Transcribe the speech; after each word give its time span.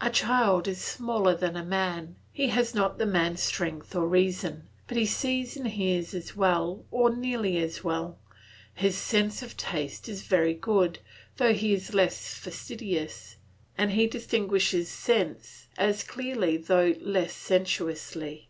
A 0.00 0.10
child 0.10 0.66
is 0.66 0.80
smaller 0.82 1.36
than 1.36 1.56
a 1.56 1.64
man; 1.64 2.16
he 2.32 2.48
has 2.48 2.74
not 2.74 2.98
the 2.98 3.06
man's 3.06 3.40
strength 3.40 3.94
or 3.94 4.08
reason, 4.08 4.68
but 4.88 4.96
he 4.96 5.06
sees 5.06 5.56
and 5.56 5.68
hears 5.68 6.14
as 6.14 6.34
well 6.34 6.84
or 6.90 7.14
nearly 7.14 7.58
as 7.58 7.84
well; 7.84 8.18
his 8.74 8.98
sense 8.98 9.40
of 9.40 9.56
taste 9.56 10.08
is 10.08 10.22
very 10.22 10.54
good, 10.54 10.98
though 11.36 11.54
he 11.54 11.72
is 11.74 11.94
less 11.94 12.34
fastidious, 12.34 13.36
and 13.78 13.92
he 13.92 14.08
distinguishes 14.08 14.88
scents 14.90 15.68
as 15.76 16.02
clearly 16.02 16.56
though 16.56 16.94
less 17.00 17.32
sensuously. 17.32 18.48